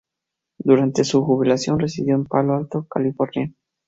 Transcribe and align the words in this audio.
Durante 0.57 1.03
su 1.03 1.23
jubilación 1.23 1.77
residió 1.77 2.15
en 2.15 2.25
Palo 2.25 2.55
Alto, 2.55 2.87
California. 2.89 3.51